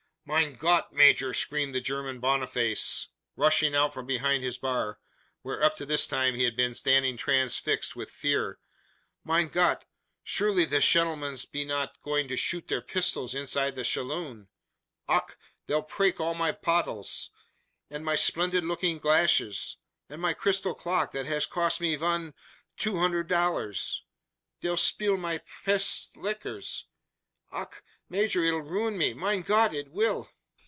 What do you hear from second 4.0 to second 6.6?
behind his bar; where, up to this time, he had